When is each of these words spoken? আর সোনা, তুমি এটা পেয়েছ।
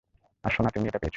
আর 0.43 0.51
সোনা, 0.51 0.69
তুমি 0.69 0.85
এটা 0.87 0.99
পেয়েছ। 0.99 1.09